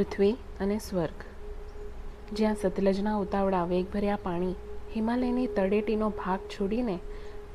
[0.00, 1.24] પૃથ્વી અને સ્વર્ગ.
[2.32, 4.54] જ્યાં સતલજના ઉતાવળા વેગભર્યા પાણી
[4.96, 6.94] હિમાલયની તળેટીનો ભાગ છોડીને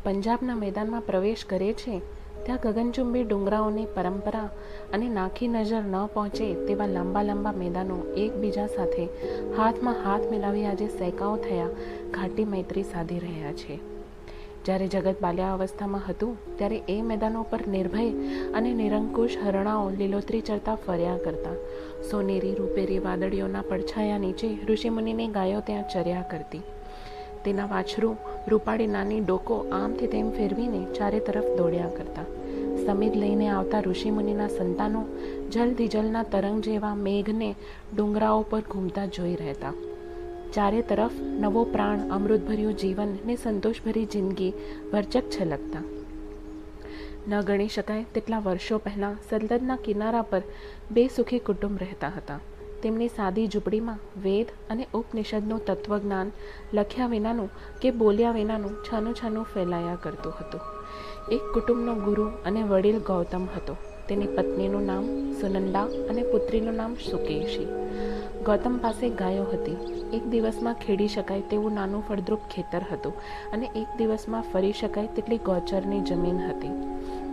[0.03, 2.01] પંજાબના મેદાનમાં પ્રવેશ કરે છે,
[2.43, 4.49] ત્યાં ગગનચુંબી ડુંગરાઓની પરંપરા
[4.93, 9.09] અને નાખી નજર ન પહોંચે તેવા લાંબા લાંબા મેદાનો એકબીજા સાથે
[9.57, 11.75] હાથમાં હાથ મિલાવી આજે સૈકાઓ થયા,
[12.11, 13.94] ઘાટી મૈત્રી સાધી રહ્યા છે.
[14.65, 18.11] જ્યારે જગત બાલ્યા અવસ્થામાં હતું, ત્યારે એ મેદાનો પર નિર્ભય
[18.53, 21.53] અને નિરંકુશ હરણાઓ લીલોતરી ચરતા ફર્યા કરતા.
[22.11, 26.61] સોનેરી, રૂપેરી વાદળીઓના પડછાયા નીચે ઋષિમુનિની ગાયો ત્યાં ચર્યા કરતી.
[27.45, 32.27] તેના વાછરું, રૂપાળી નાની ડોકો આમથી તેમ ફેરવીને ચારે તરફ દોડ્યા કરતા.
[32.85, 35.05] સમીર લઈને આવતા ઋષિમુનિના સંતાનો
[35.51, 37.55] જલથી જલના તરંગ જેવા મેઘને
[37.95, 39.73] ડુંગરાઓ પર ઘૂમતા જોઈ રહેતા.
[40.55, 44.53] ચારે તરફ નવો પ્રાણ અમૃતભર્યું જીવન ને સંતોષભરી જિંદગી
[44.93, 45.81] ભરચક છલકતા.
[47.27, 50.41] ન ગણી શકાય તેટલા વર્ષો પહેલાં સતલજના કિનારા પર
[50.91, 52.39] બે સુખી કુટુંબ રહેતા હતા.
[52.83, 56.31] તેમની સાદી ઝૂંપડીમાં વેદ અને ઉપનિષદનું તત્વજ્ઞાન
[56.73, 57.49] લખ્યા વિનાનું
[57.81, 60.61] કે બોલ્યા વિનાનું છાનું છાનું ફેલાયા કરતું હતું.
[61.31, 63.77] એક કુટુંબનો ગુરુ અને વડીલ ગૌતમ હતો.
[64.09, 65.05] તેની પત્નીનું નામ
[65.41, 67.67] સુનંદા અને પુત્રીનું નામ સુકેશી.
[68.45, 69.77] ગૌતમ પાસે ગાયો હતી.
[70.13, 73.13] એક દિવસમાં ખેડી શકાય તેવું નાનું ફળદ્રુપ ખેતર હતું
[73.53, 76.75] અને એક દિવસમાં ફરી શકાય તેટલી ગૌચરની જમીન હતી.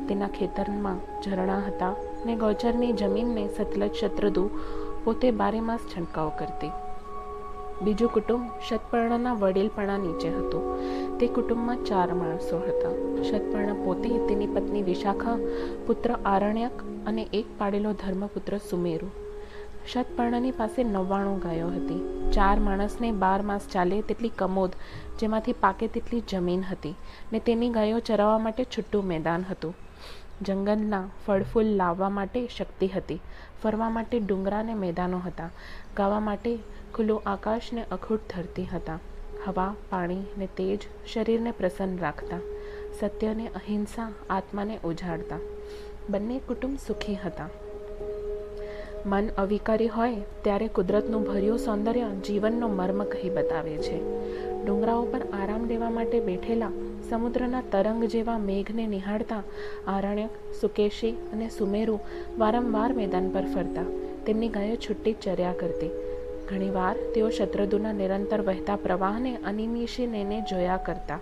[0.09, 1.92] તેના ખેતરમાં ઝરણા હતા
[2.27, 4.45] ને ગૌચરની જમીનને સતલજ શત્રુદુ
[5.05, 6.73] પોતે બારેમાસ છંટકાવ કરતી.
[7.83, 10.64] બીજું કુટુંબ શતપર્ણના વડીલપણા નીચે હતું.
[11.23, 13.23] તે કુટુંબમાં ચાર માણસો હતા.
[13.23, 15.37] શતપર્ણ પોતે તેની પત્ની વિશાખા,
[15.87, 16.73] પુત્ર આરણ્યક
[17.06, 19.06] અને એક પાડેલો ધર્મપુત્ર સુમેરુ.
[19.92, 22.31] શતપર્ણની પાસે નવ્વાણું ગાયો હતી.
[22.33, 24.70] ચાર માણસને બાર માસ ચાલે તેટલી કમોદ,
[25.20, 26.95] જેમાંથી પાકે તેટલી જમીન હતી
[27.33, 29.75] ને તેની ગાયો ચરાવવા માટે છૂટું મેદાન હતું.
[30.42, 33.20] જંગલના ફળફૂલ લાવવા માટે શક્તિ હતી.
[33.63, 35.51] ફરવા માટે ડુંગરા ને મેદાનો હતા.
[35.97, 36.58] ગાવા માટે
[36.95, 38.98] ખુલ્લું આકાશ ને અખૂટ ધરતી હતા.
[39.47, 40.79] હવા, પાણી ને તેજ
[41.14, 42.39] શરીરને પ્રસન્ન રાખતા,
[43.01, 45.39] સત્યને, અહિંસા, આત્માને ઉજાડતા
[46.11, 47.48] બંને કુટુંબ સુખી હતા.
[49.07, 53.98] મન અવિકારી હોય ત્યારે કુદરતનું ભર્યું સૌંદર્ય જીવનનો મર્મ કહી બતાવે છે.
[54.64, 56.70] ડુંગરાઓ પર આરામ લેવા માટે બેઠેલા,
[57.11, 59.42] સમુદ્રના તરંગ જેવા મેઘને નિહાળતા
[59.89, 60.30] આરણ્યક
[60.61, 61.98] સુકેશી અને સુમેરુ
[62.39, 63.85] વારંવાર મેદાન પર ફરતા.
[64.27, 65.91] તેમની ગાયો છુટ્ટી ચર્યા કરતી.
[66.52, 71.18] ઘણીવાર તેઓ શત્રુદુના નિરંતર વહેતા પ્રવાહને, અનિમિષીને જોયા કરતા.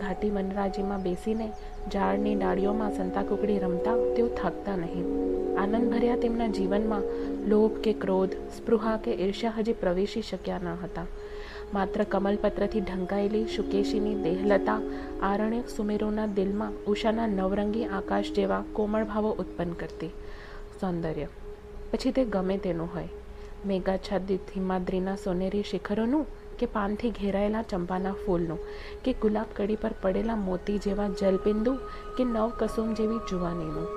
[0.00, 1.52] ઘાટી વનરાજીમાં બેસીને
[1.92, 5.04] ઝાડની ડાળીઓમાં સંતાકુકડી રમતા તેઓ થાકતા નહીં.
[5.58, 7.02] આનંદભર્યા તેમના જીવનમાં
[7.46, 11.06] લોભ કે ક્રોધ, સ્પૃહા કે ઈર્ષ્યા હજી પ્રવેશી શક્યા ન હતા.
[11.74, 14.80] માત્ર કમલપત્રથી ઢંકાયેલી શુકેશીની દેહલતા,
[15.22, 20.08] આરણ્ય સુમેરોના દિલમાં ઉષાના નવરંગી આકાશ જેવા કોમળ ભાવો ઉત્પન્ન કરતી.
[20.80, 21.26] સૌંદર્ય.
[21.92, 23.08] પછી તે ગમે તેનું હોય.
[23.66, 26.26] મેઘાચ્છાદિત હિમાદ્રીના સોનેરી શિખરોનું
[26.58, 28.58] કે પાનથી ઘેરાયેલા ચંપાના ફૂલનું
[29.04, 31.74] કે ગુલાબ કડી પર પડેલા મોતી જેવા જલબિંદુ
[32.16, 33.88] કે નવ કસુમ જેવી જુવાનીનું.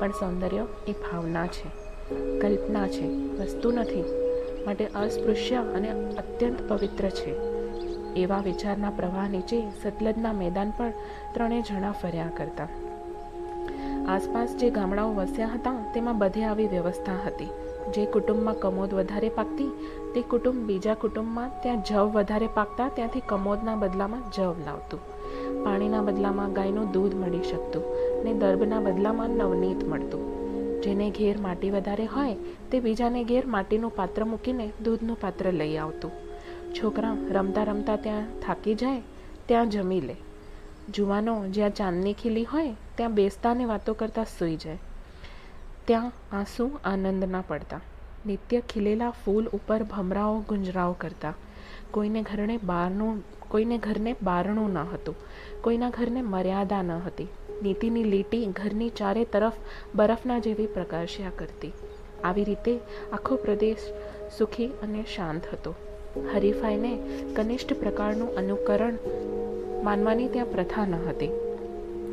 [0.00, 1.68] પણ સૌંદર્ય એ ભાવના છે,
[2.40, 3.06] કલ્પના છે,
[3.38, 4.04] વસ્તુ નથી,
[4.66, 7.34] માટે અસ્પૃશ્ય અને અત્યંત પવિત્ર છે.
[8.16, 10.90] એવા વિચારના પ્રવાહ નીચે સતલજના મેદાન પર
[11.34, 12.68] ત્રણેય જણા ફર્યા કરતા.
[14.08, 17.50] આસપાસ જે ગામડાઓ વસ્યા હતા, તેમાં બધે આવી વ્યવસ્થા હતી.
[17.94, 19.70] જે કુટુંબમાં કમોદ વધારે પાકતી,
[20.14, 25.00] તે કુટુંબ બીજા કુટુંબમાં ત્યાં જવ વધારે પાકતા, ત્યાંથી કમોદના બદલામાં જવ લાવતું.
[25.64, 27.82] પાણીના બદલામાં ગાયનું દૂધ મળી શકતું
[28.24, 30.40] ને દર્ભના બદલામાં નવનીત મળતું.
[30.82, 32.36] જેને ઘેર માટી વધારે હોય,
[32.70, 36.10] તે બીજાને ઘેર માટીનું પાત્ર મૂકીને દૂધનું પાત્ર લઈ આવતું.
[36.74, 39.02] છોકરા રમતા રમતા ત્યાં થાકી જાય,
[39.46, 40.16] ત્યાં જમી લે.
[40.94, 44.78] જુવાનો જ્યાં ચાંદની ખીલી હોય, ત્યાં બેસતા ને વાતો કરતાં સૂઈ જાય.
[45.90, 47.80] ત્યાં આંસુ આનંદ ના પડતા.
[48.26, 51.34] નિત્ય ખીલેલા ફૂલ ઉપર ભમરાઓ ગુંજરાઓ કરતા.
[51.90, 55.14] કોઈને ઘરને બહારનું કોઈને ઘરને બારણું ન હતું.
[55.60, 57.28] કોઈના ઘરને મર્યાદા ન હતી.
[57.62, 59.52] નીતિની લીટી ઘરની ચારે તરફ
[59.94, 61.72] બરફના જેવી પ્રકાશ્યા કરતી.
[62.24, 62.80] આવી રીતે
[63.12, 63.78] આખો પ્રદેશ
[64.38, 65.74] સુખી અને શાંત હતો.
[66.34, 66.98] હરીફાઈને
[67.36, 68.94] કનિષ્ઠ પ્રકારનું અનુકરણ
[69.82, 71.49] માનવાની ત્યાં પ્રથા ન હતી.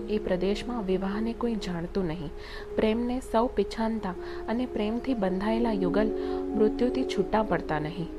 [0.10, 2.32] એ પ્રદેશમાં વિવાહને કોઈ જાણતું નહીં.
[2.76, 4.16] પ્રેમને સૌ પિછાનતા
[4.48, 6.12] અને પ્રેમથી બંધાયેલા યુગલ
[6.56, 8.10] મૃત્યુથી છૂટા પડતા નહીં.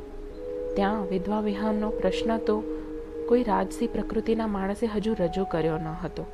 [0.77, 2.57] ત્યાં વિધવા વિહારનો પ્રશ્ન તો
[3.29, 6.25] કોઈ રાજસી પ્રકૃતિના માણસે હજુ રજૂ કર્યો ન હતો,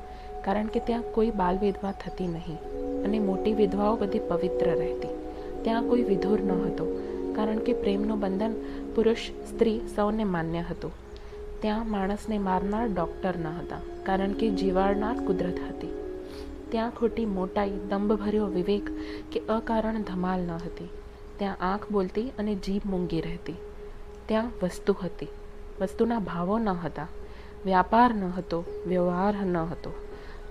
[0.45, 2.59] કારણ કે ત્યાં કોઈ બાલ વિધવા થતી નહીં
[3.03, 5.13] અને મોટી વિધવાઓ બધી પવિત્ર રહેતી.
[5.63, 6.85] ત્યાં કોઈ વિધુર ન હતો,
[7.35, 8.53] કારણ કે પ્રેમનું બંધન
[8.95, 11.04] પુરુષ સ્ત્રી સૌને માન્ય હતું.
[11.61, 15.93] ત્યાં માણસને મારનાર ડૉક્ટર ન હતા, કારણ કે જીવાડનાર કુદરત હતી.
[16.69, 18.89] ત્યાં ખોટી મોટાઈ, દંભભર્યો વિવેક
[19.31, 20.89] કે અકારણ ધમાલ ન હતી.
[21.37, 23.55] ત્યાં આંખ બોલતી અને જીભ મૂંગી રહેતી.
[24.25, 25.27] ત્યાં વસ્તુ હતી,
[25.81, 27.07] વસ્તુના ભાવો ન હતા,
[27.65, 29.93] વ્યાપાર ન હતો, વ્યવહાર ન હતો,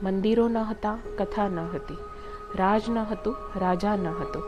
[0.03, 1.97] મંદિરો ન હતા, કથા ન હતી,
[2.55, 4.41] રાજ ન હતું, રાજા ન હતો,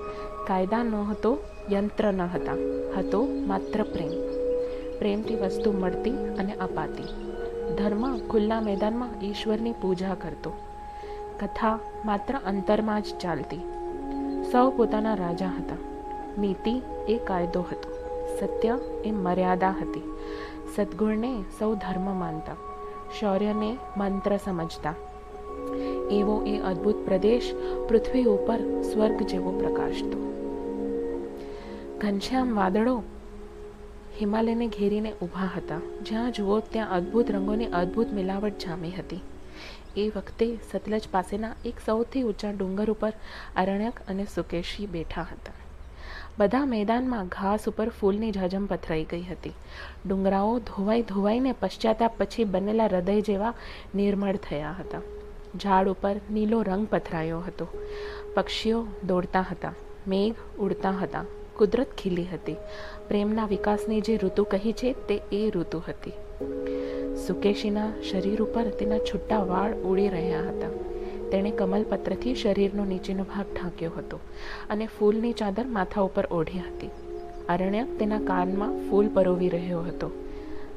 [0.46, 1.38] કાયદા ન હતો,
[1.72, 2.52] યંત્ર ન હતા,
[2.98, 4.35] હતો માત્ર પ્રેમ.
[4.98, 7.32] પ્રેમથી વસ્તુ મળતી અને અપાતી.
[7.74, 10.52] ધર્મ ખુલ્લા મેદાનમાં ઈશ્વરની પૂજા કરતો.
[11.40, 13.60] કથા માત્ર અંતરમાં જ ચાલતી.
[14.52, 15.76] સૌ પોતાના રાજા હતા.
[16.38, 17.96] નીતિ એ કાયદો હતો.
[18.40, 20.02] સત્ય એ મર્યાદા હતી.
[20.76, 22.56] સદગુણને સૌ ધર્મ માનતા.
[23.20, 24.94] શૌર્યને મંત્ર સમજતા.
[26.10, 27.54] એવો એ અદ્ભુત પ્રદેશ
[27.88, 30.26] પૃથ્વી ઉપર સ્વર્ગ જેવો પ્રકાશતો.
[32.00, 33.02] ઘનશ્યામ વાદળો
[34.20, 35.80] હિમાલયને ઘેરીને ઊભા હતા.
[36.02, 39.20] જ્યાં જુઓ ત્યાં અદ્ભુત રંગોની અદ્ભુત મિલાવટ જામી હતી.
[39.96, 43.12] એ વખતે સતલજ પાસેના એક સૌથી ઊંચા ડુંગર ઉપર
[43.56, 45.52] અરણ્યક અને સુકેશી બેઠા હતા.
[46.38, 49.52] બધા મેદાનમાં ઘાસ ઉપર ફૂલની ઝાઝમ પથરાઈ ગઈ હતી.
[50.06, 53.54] ડુંગરાઓ ધોવાઈ ધોવાઈને પશ્ચાતાપ પછી બનેલા હૃદય જેવા
[53.94, 55.00] નિર્મળ થયા હતા.
[55.56, 57.68] ઝાડ ઉપર નીલો રંગ પથરાયો હતો.
[58.34, 59.72] પક્ષીઓ દોડતા હતા.
[60.08, 61.24] મેઘ ઉડતા હતા.
[61.58, 62.56] કુદરત ખીલી હતી.
[63.08, 66.12] પ્રેમના વિકાસની જે ઋતુ કહી છે, તે એ ઋતુ હતી.
[67.26, 70.74] સુકેશીના શરીર ઉપર તેના છૂટા વાળ ઉડી રહ્યા હતા.
[71.30, 74.18] તેણે કમલપત્રથી શરીરનો નીચેનો ભાગ ઢાંક્યો હતો
[74.70, 76.90] અને ફૂલની ચાદર માથા ઉપર ઓઢી હતી.
[77.48, 80.10] અરણ્યક તેના કાનમાં ફૂલ પરોવી રહ્યો હતો.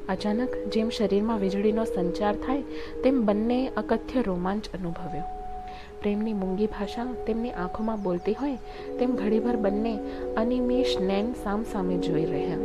[0.08, 2.62] અચાનક જેમ શરીરમાં વીજળીનો સંચાર થાય,
[3.04, 5.39] તેમ બંને અકથ્ય રોમાંચ અનુભવ્યો.
[6.00, 8.56] પ્રેમની મૂંગી ભાષા તેમની આંખોમાં બોલતી હોય,
[8.98, 9.94] તેમ ઘડીભર બંને
[10.36, 10.96] અનિમેષ
[11.44, 12.58] સામ સામે જોઈ રહ્યા.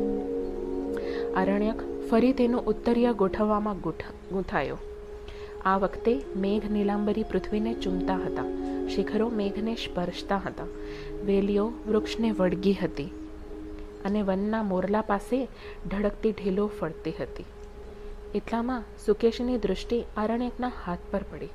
[1.41, 1.79] આરણ્યક
[2.09, 3.79] ફરી તેનો ઉત્તરીય ગોઠવવામાં
[4.31, 4.77] ગૂંથાયો.
[5.65, 8.45] આ વખતે મેઘ નીલાંબરી પૃથ્વીને ચૂમતા હતા.
[8.95, 10.67] શિખરો મેઘને સ્પર્શતા હતા.
[11.25, 13.09] વેલીઓ વૃક્ષને વળગી હતી
[14.05, 15.47] અને વનના મોરલા પાસે
[15.91, 17.45] ઢળકતી ઢીલો ફરતી હતી.
[18.35, 21.49] એટલામાં સુકેશની દૃષ્ટિ આરણ્યકના હાથ પર પડી.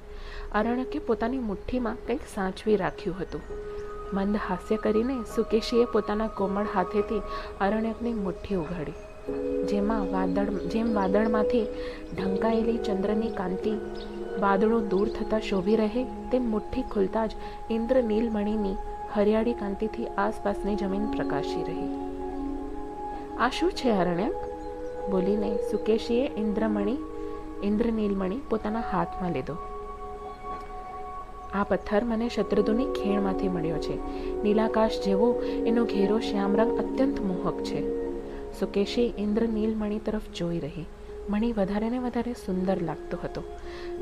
[0.53, 3.41] આરણ્યકે પોતાની મુઠ્ઠીમાં કંઈક સાચવી રાખ્યું હતું.
[4.13, 7.23] મંદ હાસ્ય કરીને સુકેશીએ પોતાના કોમળ હાથેથી
[7.61, 8.93] અરણ્યકની મુઠ્ઠી ઉઘાડી.
[9.67, 11.67] જેમાં વાદળ, જેમ વાદળમાંથી
[12.15, 13.73] ઢંકાયેલી ચંદ્રની કાંતિ
[14.41, 17.31] વાદળો દૂર થતાં શોભી રહે, તેમ મુઠ્ઠી ખુલતા જ
[17.71, 18.77] ઇન્દ્ર નીલમણીની
[19.15, 21.91] હરિયાળી કાંતિથી આસપાસની જમીન પ્રકાશી રહી.
[23.39, 24.35] આ શું છે, અરણ્યક?
[25.11, 26.99] બોલીને સુકેશીએ ઇન્દ્રમણી
[27.63, 29.57] ઇન્દ્રનીલમણી પોતાના હાથમાં લીધો.
[31.55, 33.97] આ પથ્થર મને શત્રુધુની ખેણમાંથી મળ્યો છે.
[34.43, 38.11] નીલાકાશ જેવો એનો ઘેરો શ્યામ રંગ અત્યંત મોહક છે.
[38.61, 40.87] સુકેશી ઇન્દ્ર નીલમણી તરફ જોઈ રહી.
[41.29, 43.43] મણી વધારે ને વધારે સુંદર લાગતો હતો.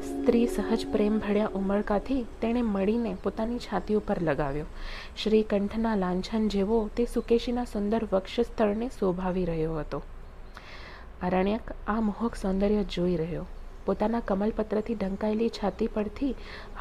[0.02, 4.64] સ્ત્રી સહજ પ્રેમ ભળ્યા ઉમળકાથી તેણે મળીને પોતાની છાતી ઉપર લગાવ્યો.
[5.22, 10.02] શ્રીકંઠના લાંછન જેવો તે સુકેશીના સુંદર વક્ષસ્થળને શોભાવી રહ્યો હતો.
[11.22, 13.46] આરણ્યક આ મોહક સૌંદર્ય જોઈ રહ્યો.
[13.88, 16.32] પોતાના કમલપત્રથી ઢંકાયેલી છાતી પરથી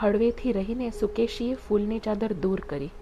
[0.02, 2.94] હળવેથી રહીને સુકેશીએ ફૂલની ચાદર દૂર કરી.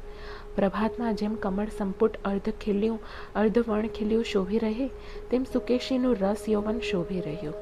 [0.58, 3.00] પ્રભાતમાં જેમ કમળ સંપુટ અર્ધ ખીલ્યું,
[3.36, 4.90] અર્ધ વણ ખીલ્યું શોભી રહે,
[5.32, 7.58] તેમ સુકેશીનું રસ યૌવન શોભી રહ્યું.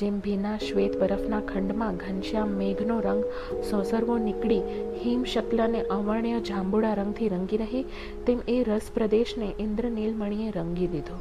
[0.00, 3.22] જેમ ભીના શ્વેત બરફના ખંડમાં ઘનશ્યામ મેઘનો રંગ
[3.70, 4.62] સોસરવો નીકળી
[5.04, 7.82] હિમ શક્લને અવર્ણ્ય જાંબુડા રંગથી રંગી રહે,
[8.26, 11.20] તેમ એ રસ પ્રદેશને ઇન્દ્રનીલમણીએ રંગી દીધો.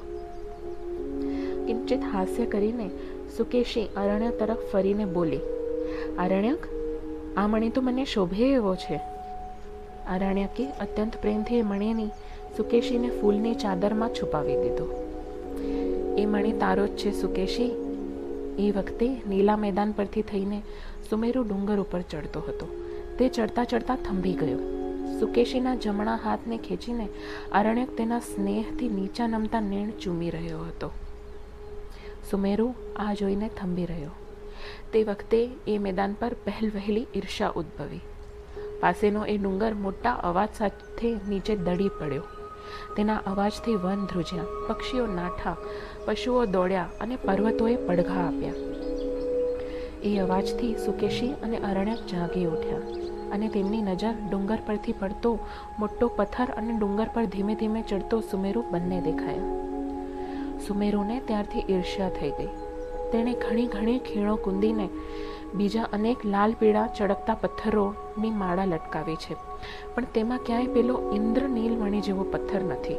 [1.67, 2.89] કિંચિત હાસ્ય કરીને
[3.37, 5.39] સુકેશી અરણ્ય તરફ ફરીને બોલી
[6.19, 6.57] આરણ્યક
[7.37, 8.99] આ મણી તો મને શોભે એવો છે.
[10.07, 12.07] આરણ્યકે અત્યંત પ્રેમથી એ મણીની
[12.57, 14.87] સુકેશીને ફૂલની ચાદરમાં છુપાવી દીધો.
[16.17, 17.71] એ મણી તારો જ છે સુકેશી.
[18.59, 20.61] એ વખતે નીલા મેદાન પરથી થઈને
[21.09, 22.67] સુમેરુ ડુંગર ઉપર ચડતો હતો.
[23.19, 24.59] તે ચડતા ચડતા થંભી ગયો.
[25.19, 27.07] સુકેશીના જમણા હાથને ખેંચીને
[27.51, 30.91] અરણ્યક તેના સ્નેહથી નીચા નમતા નેણ ચૂમી રહ્યો હતો.
[32.31, 34.09] સુમેરુ આ જોઈને થંભી રહ્યો.
[34.93, 38.01] તે વખતે એ મેદાન પર પહેલવહેલી ઈર્ષા ઉદ્ભવી.
[38.79, 42.23] પાસેનો એ ડુંગર મોટા અવાજ સાથે નીચે દડી પડ્યો.
[42.97, 44.43] તેના અવાજથી વન ધ્રુજ્યા.
[44.67, 45.55] પક્ષીઓ નાઠા,
[46.05, 48.53] પશુઓ દોડ્યા અને પર્વતોએ પડઘા આપ્યા.
[50.03, 52.77] એ અવાજથી સુકેશી અને અરણ્યક જાગી ઉઠ્યા
[53.31, 55.39] અને તેમની નજર ડુંગર પરથી પડતો
[55.79, 59.66] મોટો પથ્થર અને ડુંગર પર ધીમે ધીમે ચડતો સુમેરુ બંને દેખાયા.
[60.67, 62.51] સુમેરુને ત્યારથી ઈર્ષ્યા થઈ ગઈ.
[63.11, 64.87] તેણે ઘણી ઘણી ખીણો કુંદીને
[65.55, 69.35] બીજા અનેક લાલ પીળા ચળકતા પથ્થરોની માળા લટકાવી છે.
[69.95, 72.97] પણ તેમાં ક્યાંય પેલો ઇન્દ્ર નીલમણી જેવો પથ્થર નથી.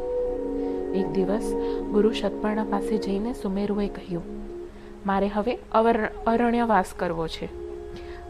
[0.95, 1.53] એક દિવસ
[1.91, 4.25] ગુરુ શતપર્ણા પાસે જઈને સુમેરુએ કહ્યું,
[5.07, 7.49] મારે હવે અવર, અરણ્યવાસ કરવો છે.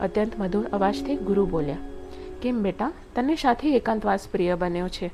[0.00, 1.76] અત્યંત મધુર અવાજથી ગુરુ બોલ્યા,
[2.42, 5.08] કેમ બેટા, તને સાથે એકાંતવાસ પ્રિય બન્યો છે?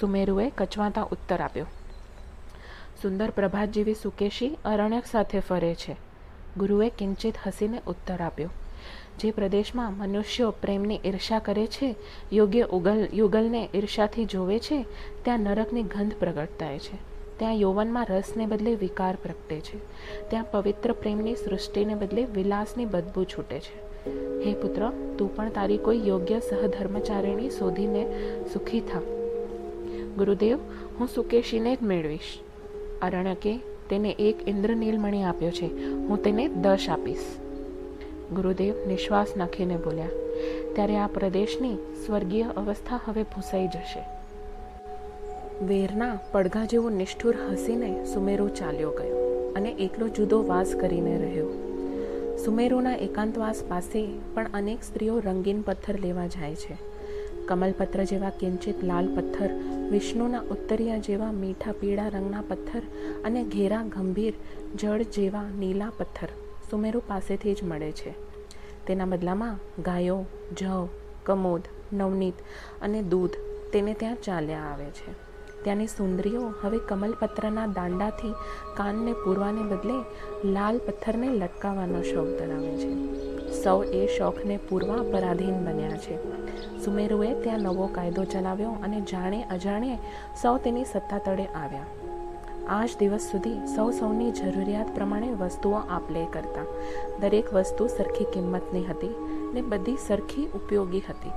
[0.00, 1.66] સુમેરુએ કચવાતા ઉત્તર આપ્યો
[3.02, 5.96] સુંદર પ્રભાત જેવી સુકેશી અરણ્યક સાથે ફરે છે.
[6.58, 8.50] ગુરુએ કિંચિત હસીને ઉત્તર આપ્યો,
[9.20, 11.94] જે પ્રદેશમાં મનુષ્યો પ્રેમની ઈર્ષા કરે છે,
[12.32, 14.84] યોગ્ય ઉગલ, યુગલને ઈર્ષાથી જોવે છે,
[15.22, 16.96] ત્યાં નરકની ગંધ પ્રગટ થાય છે.
[17.38, 19.78] ત્યાં યૌવનમાં રસને બદલે વિકાર પ્રગટે છે.
[20.30, 23.84] ત્યાં પવિત્ર પ્રેમની સૃષ્ટિને બદલે વિલાસની બદબૂ છૂટે છે.
[24.44, 28.02] હે પુત્ર, તું પણ તારી કોઈ યોગ્ય સહધર્મચારિણી શોધીને
[28.52, 29.00] સુખી થા.
[30.16, 30.58] ગુરુદેવ,
[30.98, 32.38] હું સુકેશીને જ મેળવીશ.
[33.02, 33.58] અરણ્યકે
[33.90, 35.66] તેને એક ઇન્દ્રનીલમણી આપ્યો છે.
[35.94, 37.24] હું તેને દશ આપીશ.
[38.32, 40.08] ગુરુદેવ નિશ્વાસ નાખીને બોલ્યા,
[40.74, 41.74] ત્યારે આ પ્રદેશની
[42.06, 44.02] સ્વર્ગીય અવસ્થા હવે ભૂસાઈ જશે.
[45.64, 51.50] વેરના પડઘા જેવું નિષ્ઠુર હસીને સુમેરુ ચાલ્યો ગયો અને એકલો જુદો વાસ કરીને રહ્યો.
[52.44, 56.76] સુમેરુના એકાંતવાસ પાસે પણ અનેક સ્ત્રીઓ રંગીન પથ્થર લેવા જાય છે.
[57.46, 59.50] કમલપત્ર જેવા કિંચિત લાલ પથ્થર
[59.94, 62.82] વિષ્ણુના ઉત્તરીય જેવા મીઠા પીળા રંગના પથ્થર
[63.24, 64.34] અને ઘેરા ગંભીર
[64.74, 66.28] જળ જેવા નીલા પથ્થર
[66.70, 68.12] સુમેરુ પાસેથી જ મળે છે.
[68.86, 70.24] તેના બદલામાં ગાયો,
[70.56, 70.88] જવ,
[71.24, 72.34] કમોદ, નવનીત
[72.82, 73.30] અને દૂધ
[73.72, 75.23] તેને ત્યાં ચાલ્યા આવે છે.
[75.64, 78.34] ત્યાંની સુંદરીઓ હવે કમલપત્રના દાંડાથી
[78.76, 79.98] કાનને પૂરવાને બદલે
[80.52, 82.90] લાલ પથ્થરને લટકાવવાનો શોખ ધરાવે છે.
[83.62, 86.16] સૌ એ શોખને પૂરવા પરાધીન બન્યા છે.
[86.84, 89.98] સુમેરુએ ત્યાં નવો કાયદો ચલાવ્યો અને જાણે અજાણે
[90.42, 91.86] સૌ તેની સત્તા તળે આવ્યા.
[92.68, 96.66] આજ દિવસ સુધી સૌ સૌની જરૂરિયાત પ્રમાણે વસ્તુઓ આપલે કરતા.
[97.20, 99.14] દરેક વસ્તુ સરખી કિંમતની હતી
[99.54, 101.34] ને બધી સરખી ઉપયોગી હતી.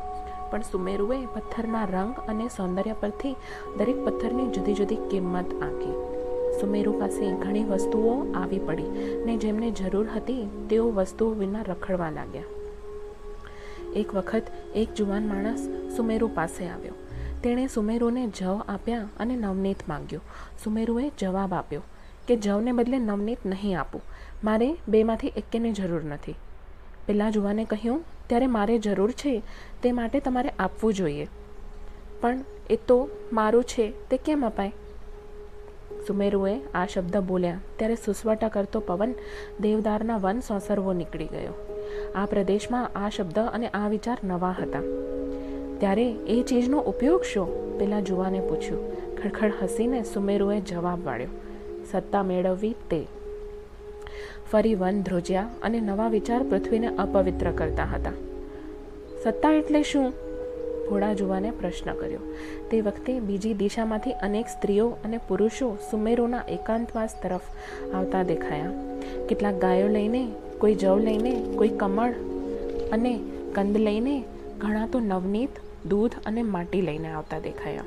[0.52, 3.36] પણ સુમેરુએ પથ્થરના રંગ અને સૌંદર્ય પરથી
[3.78, 6.18] દરેક પથ્થરની જુદી જુદી કિંમત આંકી.
[6.60, 8.90] સુમેરુ પાસે ઘણી વસ્તુઓ આવી પડી
[9.26, 12.44] ને જેમને જરૂર હતી તેઓ વસ્તુઓ વિના રખડવા લાગ્યા.
[13.96, 14.44] એક વખત
[14.76, 16.94] એક જુવાન માણસ સુમેરુ પાસે આવ્યો.
[17.44, 20.22] તેણે સુમેરુને જવ આપ્યા અને નવનીત માંગ્યો.
[20.64, 21.82] સુમેરુએ જવાબ આપ્યો
[22.28, 24.02] કે જવને બદલે નવનીત નહીં આપું.
[24.44, 26.36] મારે બેમાંથી એકેની જરૂર નથી.
[27.08, 29.42] પેલા જુવાને કહ્યું, ત્યારે મારે જરૂર છે
[29.84, 31.28] તે માટે તમારે આપવું જોઈએ.
[32.22, 34.72] પણ એ તો મારું છે, તે કેમ અપાય?
[36.08, 37.60] સુમેરુએ આ શબ્દ બોલ્યા.
[37.78, 39.14] ત્યારે સુસવાટા કરતો પવન
[39.62, 41.78] દેવદારના વન સોસરવો નીકળી ગયો.
[42.16, 44.80] આ પ્રદેશમાં આ શબ્દ અને આ વિચાર નવા હતા.
[45.80, 47.80] ત્યારે એ ચીજનો ઉપયોગ શું?
[47.80, 48.92] પેલા જુવાને પૂછ્યું.
[49.18, 51.28] ખડખડ હસીને સુમેરુએ જવાબ વાળ્યો.
[51.92, 53.08] સત્તા મેળવવી તે
[54.52, 58.12] ફરી વન ધ્રુજ્યા અને નવા વિચાર પૃથ્વીને અપવિત્ર કરતા હતા.
[59.24, 60.14] સત્તા એટલે શું?
[60.90, 62.20] ભોળા જુવાને પ્રશ્ન કર્યો.
[62.72, 67.42] તે વખતે બીજી દિશામાંથી અનેક સ્ત્રીઓ અને પુરુષો સુમેરોના એકાંતવાસ તરફ
[67.96, 68.72] આવતા દેખાયા.
[69.30, 70.28] કેટલાક ગાયો લઈને,
[70.58, 72.14] કોઈ જવ લઈને, કોઈ કમળ
[72.92, 73.20] અને
[73.56, 74.24] કંદ લઈને,
[74.58, 75.50] ઘણા તો નવનીત,
[75.90, 77.84] દૂધ અને માટી લઈને આવતા દેખાયા.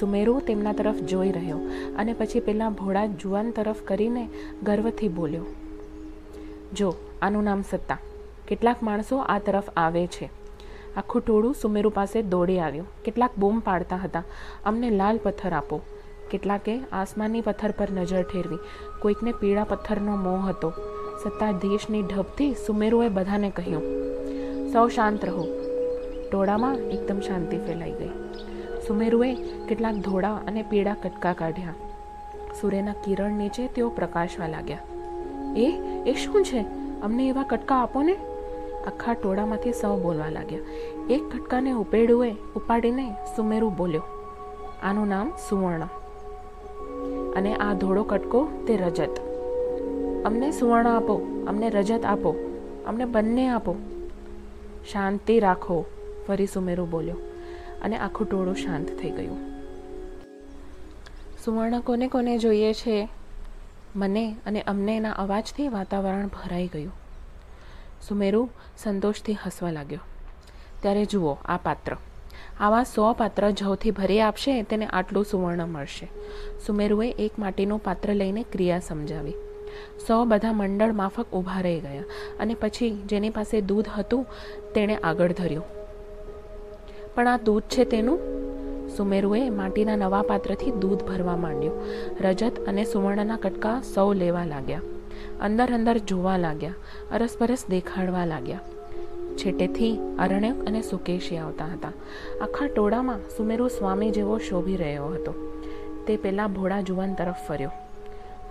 [0.00, 1.58] સુમેરુ તેમના તરફ જોઈ રહ્યો
[1.98, 4.28] અને પછી પેલા ભોળા જુવાન તરફ કરીને
[4.62, 5.44] ગર્વથી બોલ્યો
[6.72, 7.98] જો, આનું નામ સત્તા.
[8.48, 10.30] કેટલાક માણસો આ તરફ આવે છે.
[10.96, 13.02] આખું ટોળું સુમેરુ પાસે દોડી આવ્યું.
[13.02, 14.22] કેટલાક બૂમ પાડતા હતા.
[14.64, 15.80] અમને લાલ પથ્થર આપો.
[16.30, 18.58] કેટલાકે આસમાની પથ્થર પર નજર ઠેરવી.
[19.02, 20.72] કોઈકને પીળા પથ્થરનો મોહ હતો.
[21.22, 23.82] સત્તાધીશની ઢબથી સુમેરુએ બધાને કહ્યું,
[24.72, 25.46] સૌ શાંત રહો.
[26.30, 28.08] ટોળામાં એકદમ શાંતિ ફેલાઈ ગઈ.
[28.86, 29.34] સુમેરુએ
[29.68, 31.74] કેટલાક ધોળા અને પીળા કટકા કાઢ્યા.
[32.60, 34.78] સૂર્યના કિરણ નીચે તેઓ પ્રકાશવા લાગ્યા.
[35.56, 35.66] એ
[36.06, 36.64] એ શું છે?
[37.02, 38.16] અમને એવા કટકા આપો ને.
[38.86, 40.58] આખા ટોળામાંથી સૌ બોલવા લાગ્યા.
[41.10, 44.02] એક કટકાને ઉપેડુએ ઉપાડીને સુમેરુ બોલ્યો,
[44.82, 45.88] આનું નામ સુવર્ણ.
[47.36, 49.20] અને આ ધોળો કટકો તે રજત.
[50.24, 52.34] અમને સુવર્ણ આપો, અમને રજત આપો,
[52.86, 53.74] અમને બંને આપો.
[54.92, 55.84] શાંતિ રાખો,
[56.26, 57.16] ફરી સુમેરુ બોલ્યો,
[57.82, 59.38] અને આખું ટોળું શાંત થઈ ગયું.
[61.44, 63.08] સુવર્ણ કોને કોને જોઈએ છે?
[63.96, 66.92] મને અને અમને એના અવાજથી વાતાવરણ ભરાઈ ગયું.
[68.08, 70.00] સુમેરુ સંતોષથી હસવા લાગ્યો.
[70.82, 71.96] ત્યારે જુઓ, આ પાત્ર.
[72.60, 76.08] આવા સો પાત્ર જવથી ભરી આપશે, તેને આટલું સુવર્ણ મળશે.
[76.66, 79.34] સુમેરુએ એક માટીનું પાત્ર લઈને ક્રિયા સમજાવી.
[80.06, 82.02] સો બધા મંડળ માફક ઊભા રહી ગયા
[82.40, 84.26] અને પછી જેની પાસે દૂધ હતું,
[84.74, 85.64] તેણે આગળ ધર્યું.
[87.14, 88.41] પણ આ દૂધ છે તેનું?
[88.96, 91.80] સુમેરુએ માટીના નવા પાત્રથી દૂધ ભરવા માંડ્યું.
[92.20, 94.80] રજત અને સુવર્ણના કટકા સૌ લેવા લાગ્યા.
[95.40, 96.74] અંદર અંદર જોવા લાગ્યા.
[97.12, 98.60] અરસપરસ દેખાડવા લાગ્યા.
[99.36, 101.92] છેટેથી અરણ્યક અને સુકેશી આવતા હતા.
[102.42, 105.34] આખા ટોળામાં સુમેરુ સ્વામી જેવો શોભી રહ્યો હતો.
[106.06, 107.70] તે પેલા ભોળા જુવાન તરફ ફર્યો.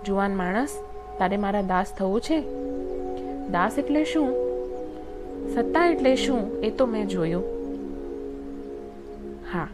[0.06, 0.78] જુવાન માણસ,
[1.18, 2.40] તારે મારા દાસ થવું છે?
[3.50, 4.28] દાસ એટલે શું?
[5.54, 7.44] સત્તા એટલે શું, એ તો મેં જોયું.
[9.52, 9.68] હા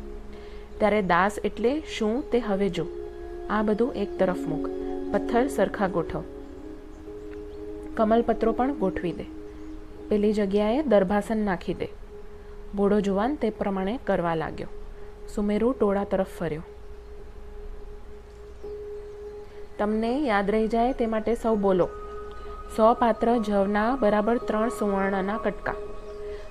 [0.78, 2.86] ત્યારે દાસ એટલે શું તે હવે જો.
[3.50, 4.68] આ બધું એક તરફ મૂક.
[5.12, 6.22] પથ્થર સરખા ગોઠવ.
[7.96, 9.24] કમલપત્રો પણ ગોઠવી દે.
[10.08, 11.88] પેલી જગ્યાએ દરભાસન નાખી દે.
[12.74, 14.68] બોડો જુવાન તે પ્રમાણે કરવા લાગ્યો.
[15.34, 16.62] સુમેરુ ટોળા તરફ ફર્યો.
[19.78, 21.88] તમને યાદ રહી જાય તે માટે સૌ બોલો.
[22.76, 25.74] સો પાત્ર જવના બરાબર ત્રણ સુવર્ણના કટકા.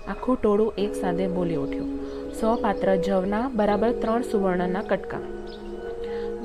[0.08, 2.08] આખું ટોળું એક સાથે બોલી ઉઠ્યું.
[2.42, 5.20] સો પાત્ર જવના બરાબર ત્રણ સુવર્ણના કટકા.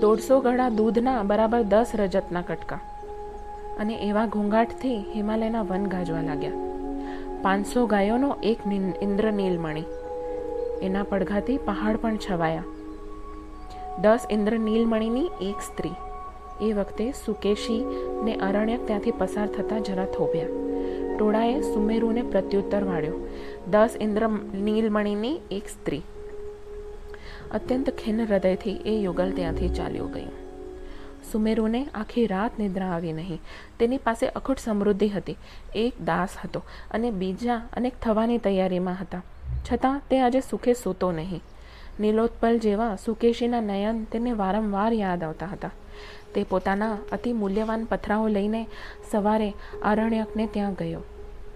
[0.01, 2.81] દોઢસો ગળા દૂધના બરાબર દસ રજતના કટકા.
[3.81, 6.53] અને એવા ઘોંઘાટથી હિમાલયના વન ગાજવા લાગ્યા.
[7.43, 8.59] પાંચસો ગાયોનો એક
[9.03, 9.85] ઇન્દ્રનીલમણી.
[10.83, 12.65] એના પડઘાથી પહાડ પણ છવાયા.
[14.03, 15.95] દસ ઇન્દ્રનીલમણીની એક સ્ત્રી.
[16.61, 17.85] એ વખતે સુકેશી
[18.25, 20.62] ને અરણ્યક ત્યાંથી પસાર થતા જરા થોભ્યા.
[21.23, 23.29] ટોળાએ સુમેરુને પ્રત્યુત્તર વાળ્યો
[23.71, 26.02] દસ ઇન્દ્ર નીલમણીની એક સ્ત્રી.
[27.52, 30.33] અત્યંત ખિન્ન હૃદયથી એ યુગલ ત્યાંથી ચાલ્યું ગયું.
[31.33, 33.41] સુમેરુને આખી રાત નિદ્રા આવી નહીં.
[33.79, 35.37] તેની પાસે અખૂટ સમૃદ્ધિ હતી.
[35.75, 39.23] એક દાસ હતો અને બીજા અનેક થવાની તૈયારીમાં હતા.
[39.73, 41.43] છતાં તે આજે સુખે સૂતો નહીં.
[42.00, 45.71] નીલોત્પલ જેવા સુકેશીના નયન તેને વારંવાર યાદ આવતા હતા.
[46.35, 48.67] તે પોતાના અતિ મૂલ્યવાન પથરાઓ લઈને
[49.11, 49.52] સવારે
[49.83, 51.00] આરણ્યકને ત્યાં ગયો.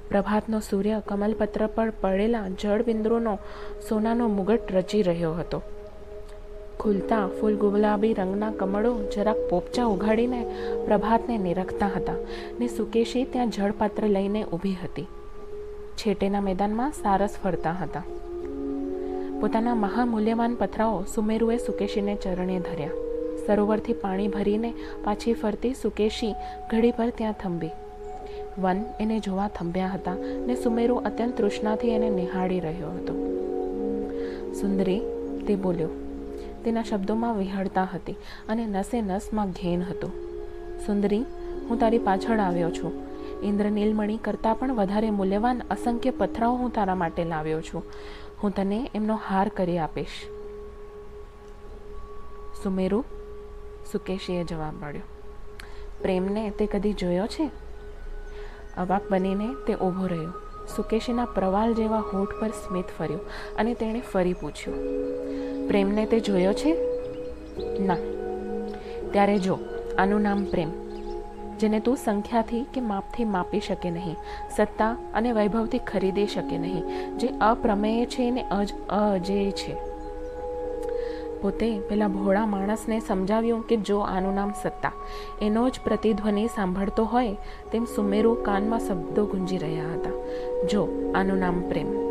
[0.08, 3.38] પ્રભાતનો સૂર્ય કમલપત્ર પર પડેલા જળબિંદુનો
[3.88, 5.62] સોનાનો મુગટ રચી રહ્યો હતો.
[6.80, 10.46] ખુલતા ફૂલ ગુલાબી રંગના કમળો જરાક પોપચા ઉઘાડીને
[10.86, 12.14] પ્રભાતને નિરખતા હતા
[12.60, 15.06] ને સુકેશી ત્યાં જળપાત્ર લઈને ઊભી હતી.
[15.96, 18.02] છેટેના મેદાનમાં સારસ ફરતા હતા.
[19.40, 22.88] પોતાના મહામૂલ્યવાન પથરાઓ સુમેરુએ સુકેશીને ચરણે ધર્યા.
[23.46, 26.34] સરોવરથી પાણી ભરીને પાછી ફરતી સુકેશી
[26.70, 27.70] ઘડી પર ત્યાં થંભી.
[28.58, 30.14] વન એને જોવા થંભ્યા હતા
[30.46, 33.14] ને સુમેરો અત્યંત તૃષ્ણાથી એને નિહાળી રહ્યો હતો.
[34.60, 35.00] સુંદરી,
[35.46, 35.88] તે બોલ્યો,
[36.64, 38.16] તેના શબ્દોમાં વિહળતા હતી
[38.48, 40.08] અને નસે નસમાં ઘેન હતો.
[40.86, 41.24] સુંદરી,
[41.70, 42.92] હું તારી પાછળ આવ્યો છું.
[43.42, 47.82] ઇન્દ્ર નીલમણી કરતાં પણ વધારે મૂલ્યવાન અસંખ્ય પથરાઓ હું તારા માટે લાવ્યો છું.
[48.42, 50.08] હું તને એમનો હાર કરી આપીશ.
[52.62, 53.04] સુમેરુ
[53.92, 55.02] સુકેશીએ જવાબ મળ્યો.
[56.02, 57.65] પ્રેમને તે કદી જોયો છે?
[58.76, 60.32] અવાક બનીને તે ઊભો રહ્યો.
[60.76, 64.76] સુકેશીના પ્રવાલ જેવા હોઠ પર સ્મિત ફર્યું અને તેણે ફરી પૂછ્યું,
[65.68, 66.72] પ્રેમને તે જોયો છે?
[67.78, 67.96] ના.
[69.12, 69.58] ત્યારે જો,
[69.98, 70.70] આનું નામ પ્રેમ,
[71.58, 74.16] જેને તું સંખ્યાથી કે માપથી માપી શકે નહીં,
[74.56, 76.82] સત્તા અને વૈભવથી ખરીદી શકે નહીં,
[77.18, 79.95] જે અપ્રમેય છે ને અજ, અજેય છે.
[81.42, 84.92] પોતે પેલા ભોળા માણસને સમજાવ્યું કે જો આનું નામ સત્તા,
[85.42, 87.36] એનો જ પ્રતિધ્વનિ સાંભળતો હોય,
[87.72, 90.10] તેમ સુમેરુ કાનમાં શબ્દો ગુંજી રહ્યા હતા.
[90.66, 92.06] જો, આનું નામ પ્રેમ.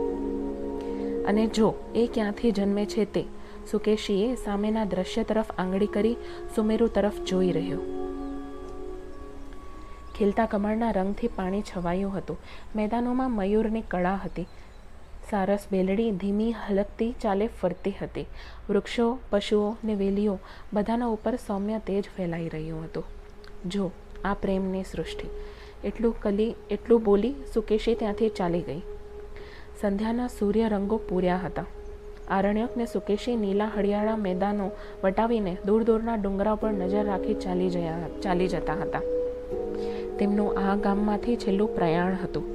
[1.25, 3.25] અને જો, એ ક્યાંથી જન્મે છે તે
[3.71, 6.15] સુકેશીએ સામેના દ્રશ્ય તરફ આંગળી કરી
[6.55, 7.79] સુમેરુ તરફ જોઈ રહ્યો.
[10.17, 12.37] ખીલતા કમળના રંગથી પાણી છવાયું હતું.
[12.75, 14.47] મેદાનોમાં મયુરની કળા હતી.
[15.29, 18.25] સારસ બેલડી ધીમી હલકતી ચાલે ફરતી હતી.
[18.69, 20.39] વૃક્ષો, પશુઓ ને વેલીઓ
[20.73, 23.03] બધાના ઉપર સૌમ્ય તેજ ફેલાઈ રહ્યું હતું.
[23.65, 23.91] જો,
[24.25, 25.29] આ પ્રેમની સૃષ્ટિ.
[25.83, 28.79] એટલું કલી, એટલું બોલી સુકેશી ત્યાંથી ચાલી ગઈ.
[29.81, 31.65] સંધ્યાના સૂર્ય રંગો પૂર્યા હતા.
[32.29, 34.71] આરણ્યક ને સુકેશી નીલા હળિયાળા મેદાનો
[35.03, 39.01] વટાવીને દૂર દૂરના ડુંગરા પર નજર રાખી ચાલી જયા, ચાલી જતા હતા.
[40.19, 42.54] તેમનું આ ગામમાંથી છેલ્લું પ્રયાણ હતું.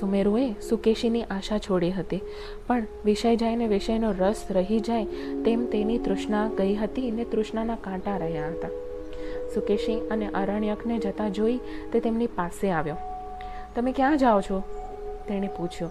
[0.00, 2.20] સુમેરુએ સુકેશીની આશા છોડી હતી.
[2.66, 5.04] પણ વિષય જાય ને વિષયનો રસ રહી જાય
[5.44, 8.68] તેમ તેની તૃષ્ણા ગઈ હતી ને તૃષ્ણાના કાંટા રહ્યા હતા.
[9.54, 11.60] સુકેશી અને અરણ્યકને જતા જોઈ
[11.92, 12.96] તે તેમની પાસે આવ્યો.
[13.74, 14.62] તમે ક્યાં જાઓ છો?
[15.28, 15.90] તેણે પૂછ્યું.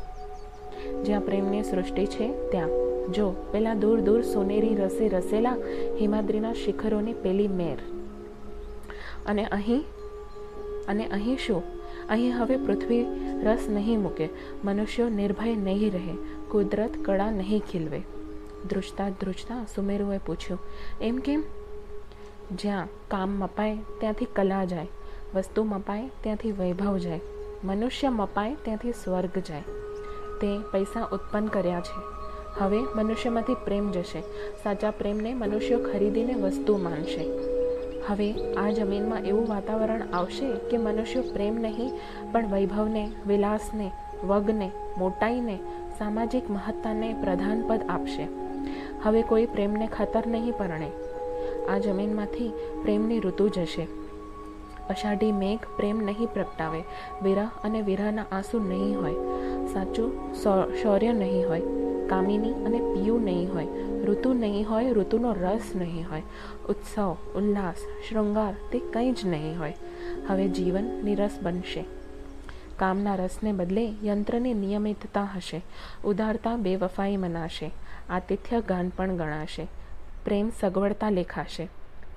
[1.04, 2.70] જ્યાં પ્રેમની સૃષ્ટિ છે, ત્યાં.
[3.12, 5.56] જો, પેલા દૂર દૂર સોનેરી રસે રસેલા
[6.02, 7.78] હિમાદ્રીના શિખરોની પેલી મેર.
[9.26, 9.84] અને અહીં?
[10.88, 11.64] અને અહીં શું?
[12.10, 13.06] અહીં હવે પૃથ્વી
[13.44, 14.30] રસ નહીં મૂકે,
[14.64, 16.14] મનુષ્યો નિર્ભય નહીં રહે,
[16.52, 18.02] કુદરત કળા નહીં ખીલવે.
[18.70, 20.60] ધ્રુજતા ધ્રુજતા સુમેરુએ પૂછ્યું,
[21.02, 21.44] એમ કેમ?
[22.52, 24.88] જ્યાં કામ મપાય ત્યાંથી કલા જાય,
[25.36, 27.22] વસ્તુ મપાય ત્યાંથી વૈભવ જાય,
[27.64, 29.62] મનુષ્ય મપાય ત્યાંથી સ્વર્ગ જાય.
[30.42, 32.16] તે પૈસા ઉત્પન્ન કર્યા છે.
[32.60, 34.22] હવે મનુષ્યમાંથી પ્રેમ જશે.
[34.64, 37.55] સાચા પ્રેમને મનુષ્યો ખરીદીને વસ્તુ માનશે.
[38.08, 41.92] હવે આ જમીનમાં એવું વાતાવરણ આવશે કે મનુષ્યો પ્રેમ નહીં,
[42.32, 43.92] પણ વૈભવને, વિલાસને,
[44.24, 45.60] વગને, મોટાઈને,
[45.98, 48.28] સામાજિક મહત્તાને પ્રધાનપદ આપશે.
[49.04, 50.92] હવે કોઈ પ્રેમને ખાતર નહીં પરણે.
[51.70, 53.88] આ જમીનમાંથી પ્રેમની ઋતુ જશે.
[54.90, 56.84] અષાઢી મેઘ પ્રેમ નહીં પ્રગટાવે.
[57.24, 59.14] વિરહ અને વિરહના આંસુ નહીં હોય.
[59.68, 60.34] સાચું
[60.84, 61.85] શૌર્ય નહીં હોય.
[62.10, 63.68] કામિની અને પિયું નહીં હોય,
[64.06, 66.22] ઋતુ નહીં હોય, ઋતુનો રસ નહીં હોય,
[66.70, 67.76] ઉત્સવ, ઉલ્લાસ,
[68.10, 69.74] શૃંગાર તે કંઈ જ નહીં હોય.
[70.28, 71.86] હવે જીવન નિરસ બનશે.
[72.78, 75.62] કામના રસને બદલે યંત્રની નિયમિતતા હશે.
[76.06, 77.72] ઉદારતા બેવફાઈ મનાશે.
[78.10, 79.68] આતિથ્ય ગાન પણ ગણાશે.
[80.26, 81.68] પ્રેમ સગવડતા લેખાશે.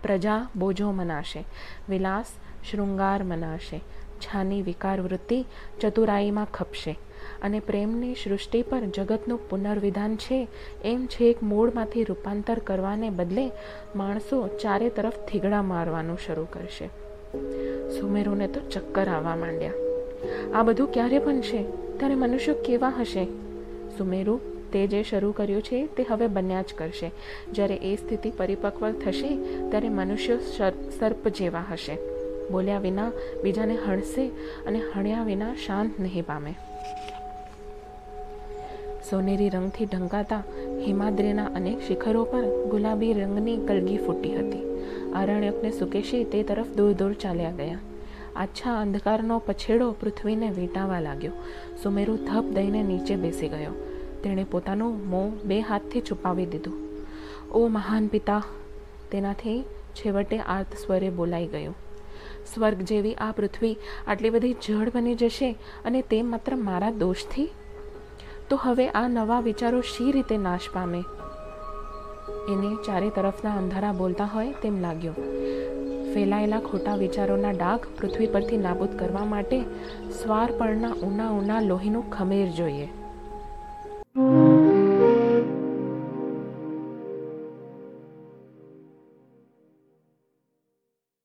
[0.02, 1.44] પ્રજા બોજો મનાશે.
[1.88, 2.26] વિલાસ
[2.70, 3.78] શૃંગાર મનાશે.
[4.18, 5.44] છાની વિકાર વૃત્તિ
[5.80, 6.98] ચતુરાઈમાં ખપશે.
[7.42, 10.48] અને પ્રેમની સૃષ્ટિ પર જગતનું પુનર્વિધાન છે,
[10.84, 13.50] એમ છેક મૂળમાંથી રૂપાંતર કરવાને બદલે
[13.96, 16.86] માણસો ચારે તરફ થીગડા મારવાનું શરૂ કરશે.
[18.00, 19.72] સુમેરુને તો ચક્કર આવવા માંડ્યા.
[20.54, 21.62] આ બધું ક્યારે બનશે
[21.98, 23.24] ત્યારે મનુષ્ય કેવા હશે?
[23.98, 24.40] સુમેરુ
[24.72, 27.10] તે જે શરૂ કર્યું છે તે હવે બન્યા જ કરશે.
[27.52, 29.36] જ્યારે એ સ્થિતિ પરિપક્વ થશે,
[29.70, 30.38] ત્યારે મનુષ્ય
[30.98, 31.98] સર્પ જેવા હશે.
[32.50, 34.28] બોલ્યા વિના બીજાને હણશે
[34.66, 36.54] અને હણ્યા વિના શાંત નહીં પામે.
[39.10, 40.42] સોનેરી રંગથી ઢંકાતા
[40.86, 44.64] હિમાદ્રીના અનેક શિખરો પર ગુલાબી રંગની કલગી ફૂટી હતી.
[45.14, 47.78] આરણ્યકને સુકેશી તે તરફ દૂર દૂર ચાલ્યા ગયા.
[48.36, 51.32] આછા અંધકારનો પછેડો પૃથ્વીને વીંટાવા લાગ્યો.
[51.82, 53.74] સુમેરુ ધપ દઈને નીચે બેસી ગયો.
[54.22, 56.76] તેણે પોતાનું મોં બે હાથથી છુપાવી દીધું.
[57.52, 58.42] ઓ મહાન પિતા,
[59.12, 61.74] તેનાથી છેવટે આર્ત સ્વરે બોલાઈ ગયું.
[62.54, 65.50] સ્વર્ગ જેવી આ પૃથ્વી આટલી બધી જળ બની જશે
[65.84, 67.48] અને તે માત્ર મારા દોષથી
[68.50, 71.04] તો હવે આ નવા વિચારો શી રીતે નાશ પામે?
[72.48, 75.14] એને ચારે તરફના અંધારા બોલતા હોય તેમ લાગ્યું.
[76.14, 79.60] ફેલાયેલા ખોટા વિચારોના ડાઘ પૃથ્વી પરથી નાબૂદ કરવા માટે
[80.22, 82.88] સ્વાર પરના ઊના ઊના લોહીનું ખમેર જોઈએ.